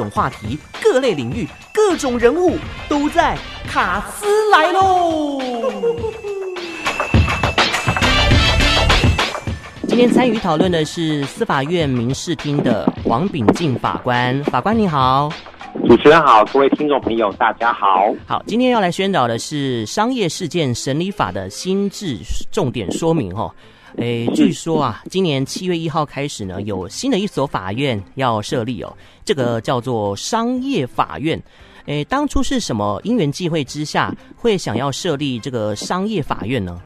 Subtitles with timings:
[0.00, 2.56] 种话题、各类领域、各种人物
[2.88, 3.36] 都在
[3.68, 5.38] 卡斯来喽。
[9.86, 15.30] 今天参与讨论的是司法院民事厅的黄秉进法官，法官你好，
[15.86, 18.14] 主持人好，各位听众朋友大家好。
[18.26, 22.16] 好，今天要来宣导的是商业事件审理法的新制
[22.50, 23.52] 重点说明哦。
[23.96, 31.40] 诶，据说啊，今年七月一号开始呢，有新的一所法院要设立哦，这个叫做商业法院。
[31.86, 36.80] 诶，当初是什么因缘际会之下会想要设立这个商业法院呢？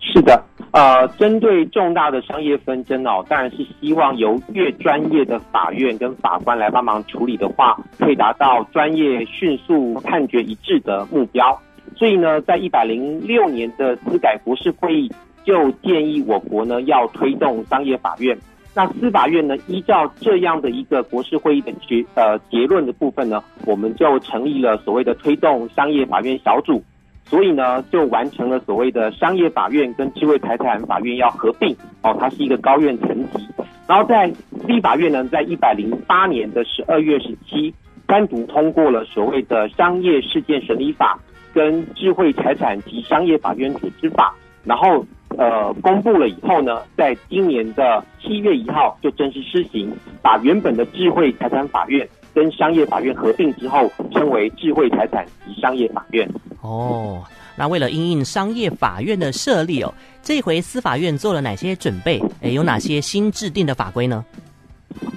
[0.00, 0.42] 是的。
[0.72, 11.56] 呃，针对重大的商业纷争哦，当然是希望由越专业的法院跟法官来帮忙处理的话，可以达到专业、迅速、判决一致的目标。
[11.94, 15.12] 所以呢，在一百零六年的司改国是会议
[15.44, 18.36] 就建议我国呢要推动商业法院。
[18.74, 26.82] 那司法院呢，依照这样的一个国是会议的结呃结论的部分呢，我们就成立了所谓的推动商业法院小组。
[27.24, 33.46] 所以呢，就完成了所谓的商业法院跟智慧财产法院要合并哦，它是一个高院层级。
[33.86, 34.30] 然后在
[34.66, 37.72] 立法院呢，在一百零八年的十二月十七，
[38.06, 41.18] 单独通过了所谓的商业事件审理法
[41.54, 44.34] 跟智慧财产及商业法院组织法，
[44.64, 45.06] 然后
[45.38, 56.28] 呃公布了以后呢，在今年的七月一号就正式施行，把原本的智慧财产法院跟商业法院合并之后，称为智慧财产及商业法院。
[56.60, 57.22] 哦，
[57.56, 62.22] 那为了应应商业法院的设立哦，这回司法院做了哪些准备？
[62.40, 64.24] 诶，有哪些新制定的法规呢？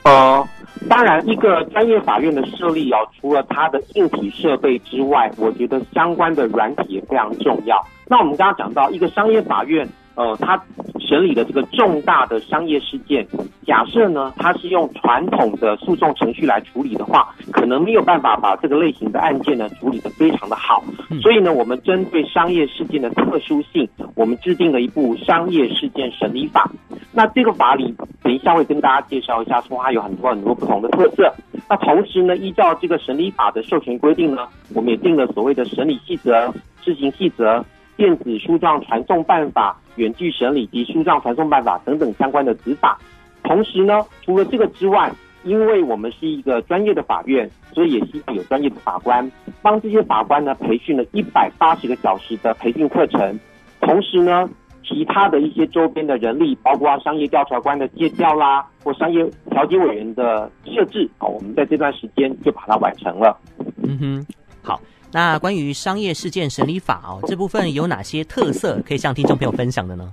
[0.04, 0.48] 呃，
[0.90, 7.80] 当然，一个专业法院的设立哦，除了它的硬体设备之外，我觉得相关的软体也非常重要。
[8.08, 9.88] 那我们刚刚讲到一个商业法院。
[10.16, 10.62] 呃，他
[11.00, 13.28] 审理的这个重大的商业事件，
[13.66, 20.84] 假设呢，他是用传统的诉讼程序来处理的话，可能没有办法把这个类型的案件呢处理的非常的好。
[21.22, 26.70] 所以呢，我们针对商业事件的特殊性，我们制定了一部商业事件审理法。
[27.12, 27.94] 那这个法里，
[28.24, 31.34] 等一下会跟大家介绍一下，说它有很多很多不同的特色。
[31.70, 37.64] 那同时呢，依照这个审理法的授权规定呢，我们也定了所谓的审理细则、执行细则。
[37.98, 43.00] 电子书状传送办法、远距审理及书状传送办法等等相关的执法。
[43.44, 45.12] 同时呢，除了这个之外，
[45.44, 53.40] 因为我们是一个专业的法院，所以也希望有专业的法官帮这些法官呢培训了一百八十个小时的培训课程。
[53.80, 54.50] 同时呢，
[54.84, 63.38] 其他的一些周边的人力，包括商业调查官的借调啦，或商业调解委员的设置，啊，我们在这段时间就把它完成了。
[63.84, 64.28] 嗯哼，
[64.64, 64.82] 好。
[65.16, 70.12] 那关于商业事件审理法哦，这部分有哪些特色可以向听众朋友分享的呢？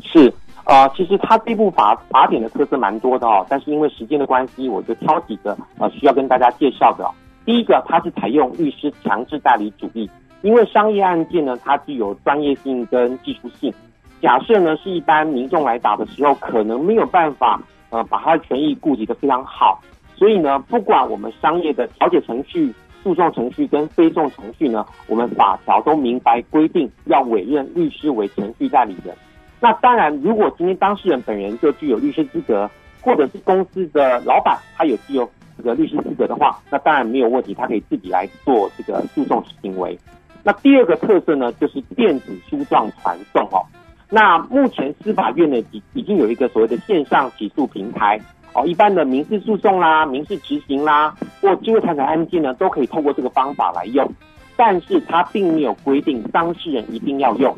[0.00, 7.04] 是啊、呃，其实它这部法法典的特色蛮多的哦，但是因为时间的关系，我就挑几个呃需要跟大家介绍的、
[7.44, 10.08] 第一个，它是采用律师强制代理主义，
[10.42, 13.74] 因为商业案件呢，它具有专业性跟技术性。
[14.22, 19.80] 假设呢是一般民众来打的时候，可能没有办法呃把他的权益顾及得非常好，
[20.14, 22.72] 所以呢，不管我们商业的调解程序。
[23.02, 29.14] 诉讼程序跟非讼程序呢，我们法条都明白规定要委任律师为程序代理人。
[29.60, 32.68] 那当然，如果今天当事人本人就具有律师资格，
[33.00, 39.98] 或者是公司的老板他有具有这个律师资格的话，那当然没有问题，他可以自己来做这个诉讼行为。
[40.42, 43.64] 那第二个特色呢，就是电子书状传送哦。
[44.10, 48.20] 那目前司法院呢，已已经有一个所谓的线上起诉平台。
[48.56, 54.10] 哦，一般的民事诉讼啦、民事执行啦，或智慧财产案件呢，都可以透过这个方法来用。
[54.56, 57.54] 但是它并没有规定当事人一定要用，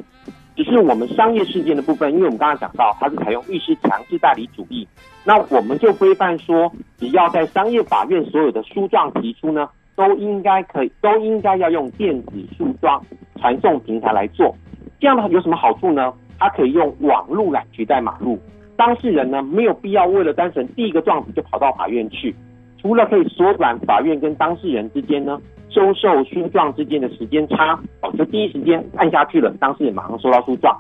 [0.57, 4.85] 只是我们商业事件的部分，因为我们刚刚讲到它是采用律师强制代理主义，
[5.23, 13.01] 那我们就规范说，只要在商业法院所有的诉状提出呢，都应该可以，都应该要用电子诉状
[13.41, 14.53] 传送平台来做。
[14.99, 16.13] 这样的话有什么好处呢？
[16.41, 18.37] 它可以用网路来取代马路。
[18.79, 22.33] 当事人呢，没有必要为了单纯第一个状子就跑到法院去，
[22.81, 25.37] 除了可以缩短法院跟当事人之间呢
[25.69, 30.79] 收受诉状之间的时间差，哦，就第一时间按下去了，当事人马上收到诉状。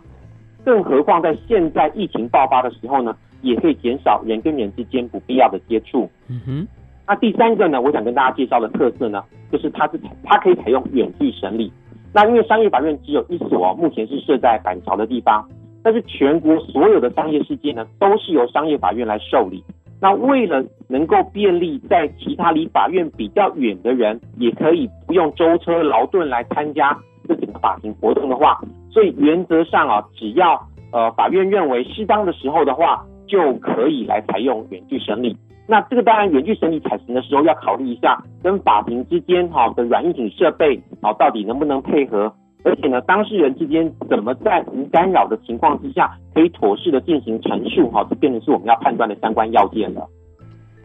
[0.65, 6.09] 更何况在现在疫情爆发的时候呢，也可以减少人跟人之间不必要的接触。
[6.29, 6.69] 嗯哼。
[7.05, 11.73] 那第三个呢，我想跟大家介绍的特色呢，就是它是它可以采用远距审理。
[12.15, 15.45] 那因为商业法院只有一所，目前是设在板桥的地方。
[15.89, 19.65] 但是全国所有的商业事件呢，都是由商业法院来受理。
[20.03, 26.95] 那为了能够便利在其他离法院比较远的人，也可以不用舟车劳顿来参加
[27.27, 30.61] 这整个法庭活动的话，所以原则上啊，只要
[30.93, 35.39] 呃法院认为适当的时候的话，就可以来采用远距审理。
[35.67, 42.31] 那这个当然远距审理采行的时候要考虑一下，跟法庭之间哈的软硬体设备啊到底能不能配合，
[42.65, 50.07] 而且呢当事人之间怎么在无干扰的情况之下可以妥适的进行陈述哈，这变成是我们要判断的相关要件了。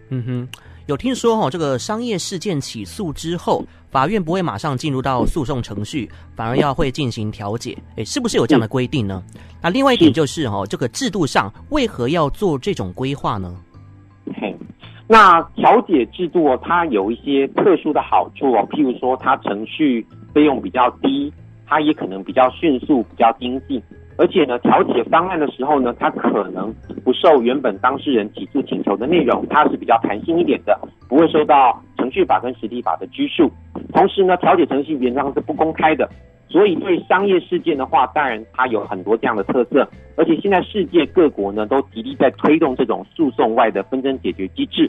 [0.10, 0.48] 嗯哼。
[0.88, 7.78] 有听说哈，这个商业事件起诉之后，法院不会马上进入到诉讼程序，反而要会进行调解。
[7.96, 9.24] 诶，是不是有这样的规定呢？
[9.62, 13.56] 那另外一点就是哈，这个制度上为何要做这种规划呢？
[14.36, 14.54] 嘿，
[15.08, 21.32] 那调解制度它有一些特殊的好处哦，譬如说它程序费用比较低，
[21.66, 23.82] 它也可能比较迅速、比较经济。
[24.16, 26.72] 而且呢，调解方案的时候呢，它可能
[27.04, 30.80] 不受原本当事人起诉请求的内容，它是比较弹性一点的，
[31.10, 33.52] 不会受到程序法跟实体法的拘束。
[33.92, 36.08] 同时呢，调解程序原则上是不公开的，
[36.48, 39.88] 所以对商业事件的话，当然它有很多这样的特色。
[40.16, 44.88] 而且现在世界各国呢都极力在推动这种诉讼外的纷争解决机制，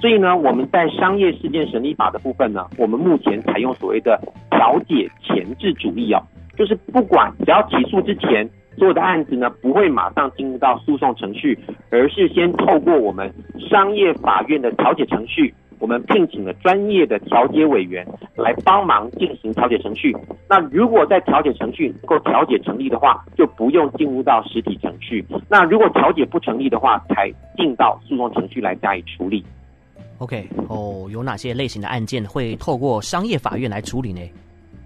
[0.00, 4.20] 所以呢，我们在商业事件审理法的部分呢，我们目前采用所谓的
[4.50, 6.22] 调解前置主义哦，
[6.56, 8.48] 就是不管只要起诉之前。
[8.76, 11.56] 所有的案子呢，不会马上进入到诉讼程序，
[11.90, 13.32] 而是先透过我们
[13.70, 18.04] 商业法院的调解程序，我们聘请了专业的调解委员
[18.34, 20.12] 来帮忙进行调解程序。
[20.48, 25.24] 那如果在调解程序能够调解成立的话，就不用进入到实体程序。
[25.48, 29.44] 那如果调解不成立的话，才进到诉讼程序来加以处理。
[30.24, 34.20] OK，哦，有哪些类型的案件会透过商业法院来处理呢？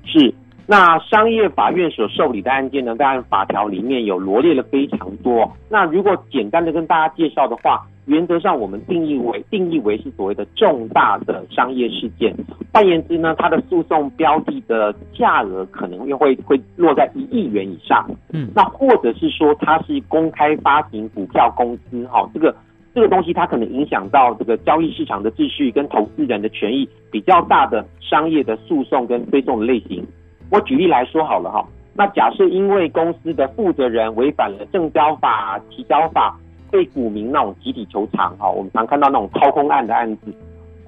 [0.04, 0.34] 是。
[0.66, 5.50] 那商业法院所受理的案件呢，当然法条里面有罗列了非常多。
[5.70, 12.34] 那如果简单的跟大家介绍的话，原则上我们定义为定义为是所谓的重大的商业事件。
[12.70, 18.06] 换言之呢，它的诉讼标的的价额可能又会会落在一亿元以上。
[18.34, 22.54] 嗯，那或者是说它是公开发行股票公司，哈，这个
[22.98, 30.04] 这个东西它可能影响到这个交易市场的秩序跟投资人的权益比较大的商业的诉讼跟追讼的类型。
[30.50, 31.64] 我举例来说好了哈，
[31.94, 36.36] 那假设因为公司的负责人违反了证交法、提交法，
[36.72, 40.34] 被股民那种集体求偿哈，我们常看到那种掏空案的案子，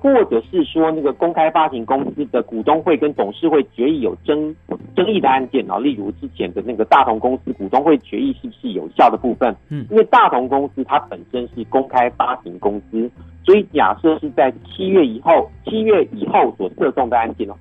[0.00, 4.54] 或者是说那个公开发行公司的股东会跟董事会决议有争
[4.96, 13.10] 争议的案件啊，例如之前的那个大同公司股东会决议是不是有效的部分，嗯，因为大同公司它本身是公开发行公司，
[13.44, 17.54] 所以假设是在七月以后，七月以后所涉讼的案件哦。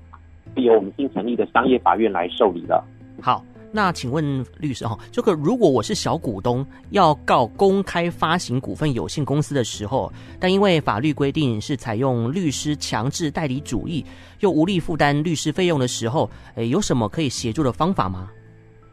[0.56, 2.84] 由我们新成立的商业法院来受理了。
[3.22, 3.42] 好，
[3.72, 14.04] 那请问律师哈，这个如果我是小股东要告公开发行股份有限公司的时候，但因为法律规定是采用律师强制代理主义，
[14.40, 18.32] 又无力负担律师费用的时候，诶，有什么可以协助的方法吗？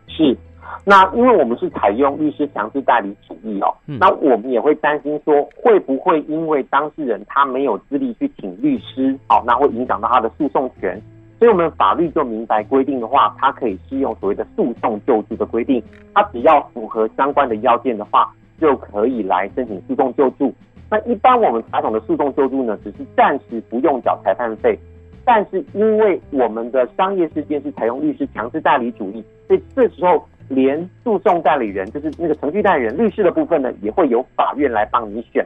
[0.08, 0.36] 是，
[0.84, 11.00] 那因为我们是采用律师强制代理主义哦，嗯、那我们也会担心说，会不会因为当事人他没有资历去请律师，好，那会影响到他的诉讼权。
[11.38, 15.82] 所以，我们法律就明白规定的话，它可以适用所谓的诉讼救助的规定。
[16.14, 20.54] 它只要符合相关的要件的话，就可以来申请诉讼救助。
[20.90, 24.78] 那一般我们传统的诉讼救助呢，只是暂时不用缴裁判费。
[25.24, 35.44] 但是，因为我们的商业事件是采用律师强制代理主义，所以这时候连诉讼代理人，就是那个程序代理人、律师的部分呢，也会由法院来帮你选。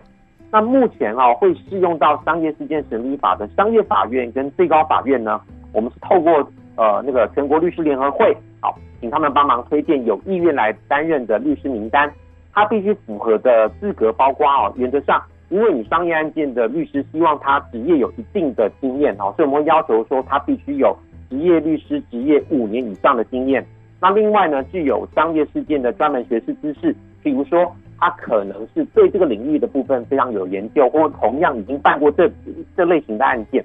[0.52, 5.40] 那目前啊，会适用到商业事件审理法的商业法院跟最高法院呢，
[5.72, 6.32] 我们是透过
[6.76, 12.10] 呃那个全国律师联合会，好，请他们帮忙推荐有意愿来担任的律师名单。
[12.52, 20.96] 他必须符合的资格包括哦，原则上，因为你商业案件的律师希望他职业有一定的经验哦，所以我们要求说他必须有
[21.28, 23.64] 职业律师执业五年以上的经验。
[24.00, 32.28] 那另外呢，具有商业事件的专门学识知识，比如说他可能是对这个领域的部分非常有研究，或同样已经办过这
[32.76, 33.64] 这类型的案件。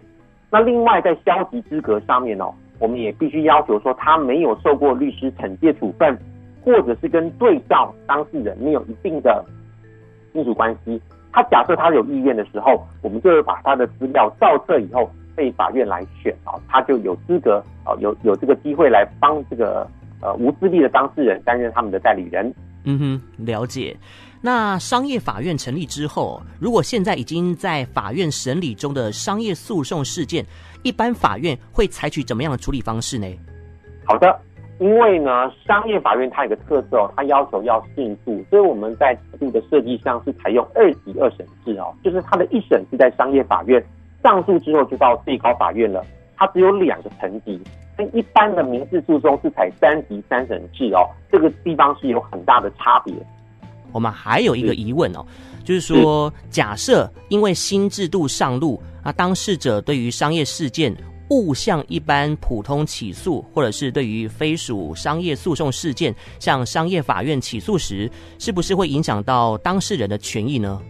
[0.56, 6.18] 那另外在消极资格上面哦，我们也必须要求说他没有受过律师惩戒处分，
[6.64, 9.44] 或者是跟对照当事人没有一定的
[10.32, 11.02] 亲属关系。
[11.34, 19.86] 他假设他有意愿的时候，我们就会把他的资料造册以后被法院来选啊，他就有资格啊，有有这个机会来帮这个
[20.22, 22.50] 呃无资历的当事人担任他们的代理人。
[22.86, 23.94] 嗯哼，了解。
[24.46, 30.46] 那商业法院成立之后，如果现在已经在法院审理中的商业诉讼事件，
[30.84, 33.26] 一般法院会采取怎么样的处理方式呢？
[34.06, 34.40] 好的，
[34.78, 43.84] 因为呢，商业法院它有个特色哦，它要求要迅速，所以我们在制度的设计上是采用二级二审制哦，就是它的一审是在商业法院，
[44.22, 46.06] 上诉之后就到最高法院了，
[46.38, 47.60] 它只有两个层级，
[47.98, 53.12] 跟一般的民事诉讼是采三级三审制哦，这个地方是有很大的差别。
[53.96, 55.26] 我们还有一个疑问哦，
[55.64, 60.94] 就是说，假设因为新制度上路，啊当事者对于商业事件
[61.30, 70.82] 误向一般普通起诉，或者是对于非属商业诉讼事件向商业法院起诉时，是不是会影响到当事人的权益呢？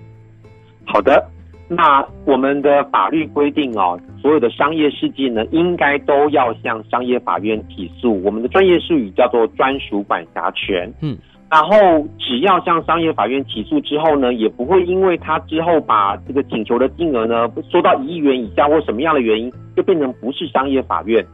[0.87, 1.29] 好的。
[1.67, 8.21] 那我们的法律规定哦，所有的商业事件呢，应该都要向商业法院起诉。
[8.21, 10.93] 我们的专业术语叫做专属管辖权。
[11.01, 11.17] 嗯，
[11.55, 21.25] 然后只要向商业法院起诉之后呢，也不会因为他之后把这个请求的金额呢说到一亿元以下或什么样的原因，就变成不是商业法院。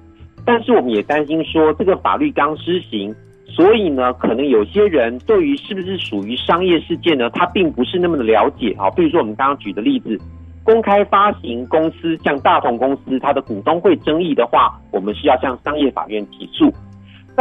[0.45, 3.11] 但是我们也担心说，这个法律刚施行。
[3.47, 8.91] 所以呢，可能有些人对于是不是属于商业事件呢，他并不是那么的了解啊。
[8.91, 10.15] 比如说我们刚刚举的例子，
[10.63, 16.71] 公开发行公司像大同公司，它的股东会争议的话，我们是要向商业法院起诉。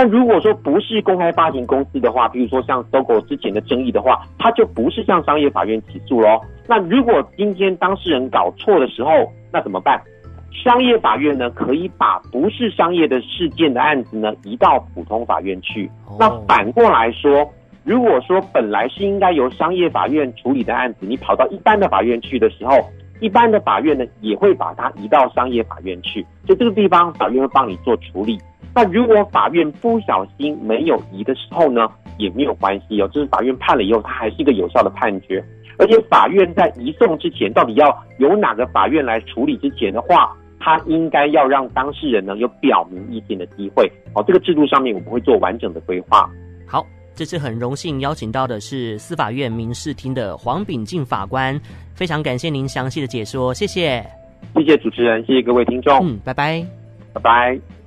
[0.02, 6.40] 但如果说不是公开发行公司的话，比如说像 SOGO 之前的争议的话，它就不是向商业法院起诉喽。
[6.66, 9.10] 那如果今天当事人搞错的时候，
[9.52, 10.00] 那怎么办？
[10.64, 15.90] 商业法院呢，可以把不是商业的事件的案子呢移到普通法院去。
[16.18, 17.46] 那反过来说，
[17.84, 22.74] 如果说本来是应该由商业法院处理的案子，你跑到一般的法院去的时候，
[23.20, 26.22] 一般的法院呢也会把它移到商业法院去。
[26.46, 28.38] 所以这个地方，法院会帮你做处理。
[28.74, 35.44] 那如果法院不小心没有移的时候呢，也没有关系哦，就是法院判了以后，它还是一个有效的判决。
[35.78, 43.90] 而且法院在移送之前，到底要由哪个法院来处理之前的话，他应该要让当事人呢有表明意见的机会。
[44.14, 46.30] 好，这个制度上面我们会做完整的规划。
[46.66, 51.58] 好，这次很荣幸邀请到的是司法院民事厅的黄秉进法官，
[51.94, 54.04] 非常感谢您详细的解说，谢谢。
[54.54, 55.98] 谢谢主持人，谢谢各位听众。
[56.02, 56.62] 嗯，拜拜，
[57.14, 57.79] 拜拜。